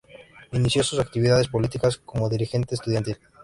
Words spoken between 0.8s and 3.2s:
sus actividades políticas como dirigente estudiantil.